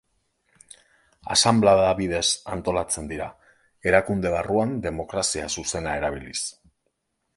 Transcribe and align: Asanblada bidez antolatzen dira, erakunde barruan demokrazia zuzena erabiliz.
Asanblada 1.35 1.91
bidez 1.99 2.23
antolatzen 2.55 3.11
dira, 3.11 3.27
erakunde 3.91 4.33
barruan 4.37 4.73
demokrazia 4.87 5.47
zuzena 5.61 5.95
erabiliz. 6.01 6.39